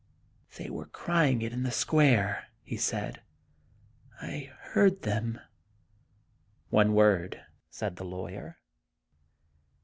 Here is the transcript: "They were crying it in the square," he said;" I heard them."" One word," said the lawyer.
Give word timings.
"They 0.57 0.67
were 0.67 0.87
crying 0.87 1.43
it 1.43 1.53
in 1.53 1.61
the 1.61 1.69
square," 1.69 2.47
he 2.63 2.75
said;" 2.75 3.21
I 4.19 4.51
heard 4.71 5.03
them."" 5.03 5.39
One 6.71 6.95
word," 6.95 7.39
said 7.69 7.97
the 7.97 8.03
lawyer. 8.05 8.57